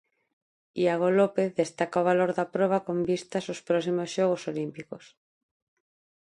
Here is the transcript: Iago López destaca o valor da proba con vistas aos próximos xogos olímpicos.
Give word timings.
Iago 0.83 1.09
López 1.19 1.49
destaca 1.61 2.01
o 2.01 2.07
valor 2.09 2.31
da 2.37 2.49
proba 2.55 2.83
con 2.87 2.97
vistas 3.09 3.45
aos 3.47 3.63
próximos 3.67 4.09
xogos 4.15 4.41
olímpicos. 4.51 5.05